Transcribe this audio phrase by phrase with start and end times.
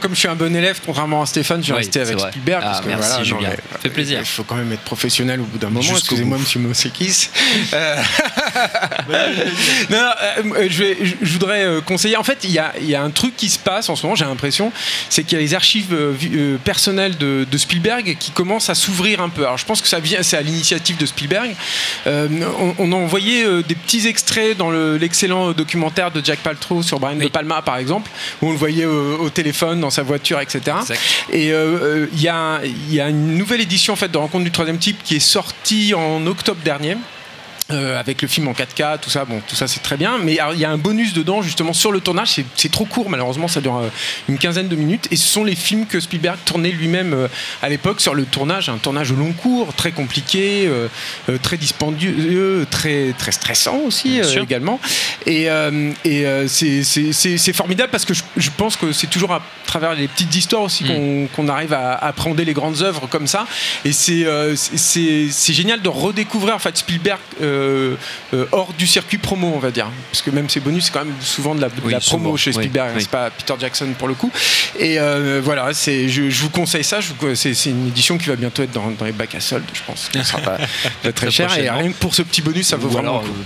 [0.00, 2.30] Comme je suis un bon élève, contrairement à Stéphane, je vais Oui, avec vrai.
[2.30, 2.62] Spielberg.
[2.64, 3.48] Ah, parce que, merci, voilà, non, Julien.
[3.50, 4.20] mais, Fait plaisir.
[4.20, 5.90] Il faut quand même être professionnel au bout d'un moment.
[5.90, 7.30] Excusez-moi, monsieur Mosekis.
[7.74, 7.96] Euh,
[9.90, 10.10] non, non,
[10.54, 12.16] euh, je, vais- je- voudrais euh, conseiller.
[12.16, 14.14] En fait, il y a, y a un truc qui se passe en ce moment,
[14.14, 14.70] j'ai l'impression,
[15.08, 19.20] c'est qu'il y a les archives euh, personnelles de, de Spielberg qui commencent à s'ouvrir
[19.20, 19.42] un peu.
[19.42, 21.50] Alors, je pense que ça vient, c'est à l'initiative de Spielberg.
[22.06, 22.28] Euh,
[22.60, 27.00] on, on a envoyé des petits extraits dans le- l'excellent documentaire de Jack Paltrow sur
[27.00, 28.10] Brian De Palma, par exemple,
[28.42, 30.60] où on le voyait au téléphone, dans sa voiture, etc.
[30.80, 31.00] Exact.
[31.32, 32.60] Et euh, euh, il y, a,
[32.90, 35.94] y a une nouvelle édition en fait, de Rencontre du troisième type qui est sortie
[35.94, 36.96] en octobre dernier.
[37.70, 40.38] Euh, avec le film en 4K, tout ça, bon, tout ça c'est très bien, mais
[40.54, 43.60] il y a un bonus dedans justement sur le tournage, c'est- trop court malheureusement, ça
[43.60, 43.88] dure euh,
[44.28, 47.28] une quinzaine de minutes, et ce sont les films que Spielberg tournait lui-même euh,
[47.62, 50.88] à l'époque sur le tournage, un tournage au long cours, très compliqué, euh,
[51.28, 54.80] euh, très dispendieux, très, très stressant aussi également,
[55.26, 58.92] et, euh, et euh, c'est- c'est c'est- c'est formidable parce que je, je pense que
[58.92, 60.86] c'est toujours à travers les petites histoires aussi Mm.
[60.88, 63.46] qu'on qu'on arrive à appréhender les grandes œuvres comme ça,
[63.84, 67.18] et c'est euh, c'est- c'est c'est génial de redécouvrir en fait Spielberg
[67.58, 67.96] euh,
[68.34, 71.04] euh, hors du circuit promo, on va dire, parce que même ses bonus c'est quand
[71.04, 73.02] même souvent de la, de Oui, la promo souvent, chez Spielberg, hein, oui.
[73.02, 74.30] c'est pas Peter Jackson pour le coup.
[74.78, 76.98] Et euh, voilà, je, je vous conseille ça.
[77.34, 80.10] C'est une édition qui va bientôt être dans, dans les bacs à soldes, je pense.
[80.12, 80.58] Ça sera pas,
[81.02, 83.10] pas très Très cher et rien que pour ce petit bonus, ça vaut Ou vraiment
[83.10, 83.44] alors, le coup.